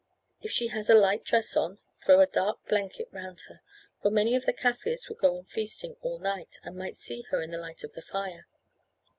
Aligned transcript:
If 0.41 0.49
she 0.51 0.69
has 0.69 0.89
a 0.89 0.95
light 0.95 1.23
dress 1.23 1.55
on, 1.55 1.77
throw 2.03 2.21
a 2.21 2.25
dark 2.25 2.65
blanket 2.67 3.07
round 3.11 3.41
her, 3.41 3.61
for 4.01 4.09
many 4.09 4.35
of 4.35 4.47
the 4.47 4.51
Kaffirs 4.53 5.07
will 5.07 5.15
go 5.15 5.37
on 5.37 5.43
feasting 5.43 5.95
all 6.01 6.17
night, 6.17 6.57
and 6.63 6.75
might 6.75 6.97
see 6.97 7.21
her 7.29 7.39
in 7.43 7.51
the 7.51 7.59
light 7.59 7.83
of 7.83 7.93
the 7.93 8.01
fire. 8.01 8.47